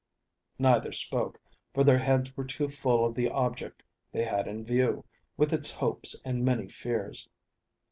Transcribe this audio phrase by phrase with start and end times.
[0.57, 1.39] Neither spoke,
[1.75, 5.05] for their heads were too full of the object they had in view,
[5.37, 7.29] with its hopes and many fears.